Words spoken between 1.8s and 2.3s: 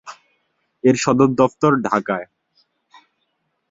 ঢাকায়।